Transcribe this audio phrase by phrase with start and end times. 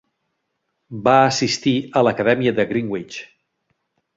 [1.09, 3.21] Va assistir a l'Acadèmia de Greenwich.